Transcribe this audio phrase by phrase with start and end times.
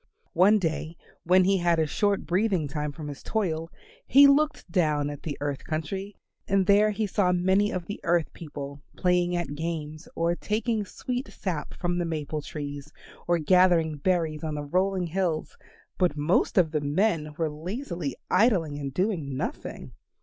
[0.33, 3.69] One day when he had a short breathing time from his toil
[4.07, 6.15] he looked down at the earth country
[6.47, 11.27] and there he saw many of the earth people playing at games, or taking sweet
[11.31, 12.91] sap from the maple trees,
[13.27, 15.55] or gathering berries on the rolling hills;
[15.99, 19.91] but most of the men were lazily idling and doing nothing.